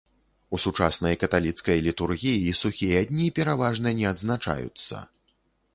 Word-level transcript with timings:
У 0.57 0.59
сучаснай 0.63 1.15
каталіцкай 1.23 1.83
літургіі 1.89 2.57
сухія 2.63 3.05
дні 3.13 3.27
пераважна 3.37 3.95
не 4.03 4.13
адзначаюцца. 4.15 4.95